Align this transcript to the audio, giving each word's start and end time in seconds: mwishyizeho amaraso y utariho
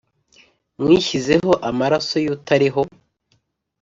mwishyizeho 0.81 1.51
amaraso 1.69 2.15
y 2.25 2.27
utariho 2.35 2.81